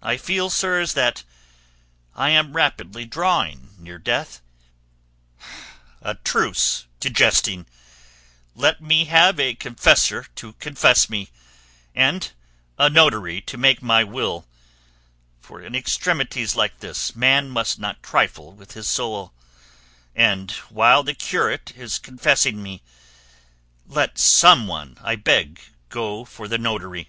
I 0.00 0.18
feel, 0.18 0.50
sirs, 0.50 0.92
that 0.94 1.24
I 2.14 2.30
am 2.30 2.52
rapidly 2.54 3.04
drawing 3.04 3.70
near 3.76 3.98
death; 3.98 4.40
a 6.00 6.14
truce 6.14 6.86
to 7.00 7.10
jesting; 7.10 7.66
let 8.54 8.80
me 8.80 9.06
have 9.06 9.40
a 9.40 9.56
confessor 9.56 10.28
to 10.36 10.52
confess 10.52 11.10
me, 11.10 11.28
and 11.92 12.30
a 12.78 12.88
notary 12.88 13.40
to 13.40 13.58
make 13.58 13.82
my 13.82 14.04
will; 14.04 14.46
for 15.40 15.60
in 15.60 15.74
extremities 15.74 16.54
like 16.54 16.78
this, 16.78 17.16
man 17.16 17.50
must 17.50 17.80
not 17.80 18.00
trifle 18.00 18.52
with 18.52 18.74
his 18.74 18.88
soul; 18.88 19.32
and 20.14 20.52
while 20.70 21.02
the 21.02 21.14
curate 21.14 21.72
is 21.76 21.98
confessing 21.98 22.62
me 22.62 22.80
let 23.88 24.18
some 24.18 24.68
one, 24.68 24.98
I 25.02 25.16
beg, 25.16 25.60
go 25.88 26.24
for 26.24 26.46
the 26.46 26.58
notary." 26.58 27.08